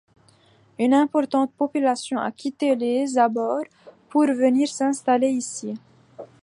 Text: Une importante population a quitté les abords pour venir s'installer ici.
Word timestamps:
Une 0.79 0.95
importante 0.95 1.51
population 1.53 2.17
a 2.17 2.31
quitté 2.31 2.73
les 2.75 3.19
abords 3.19 3.65
pour 4.09 4.23
venir 4.25 4.67
s'installer 4.67 5.29
ici. 5.29 5.77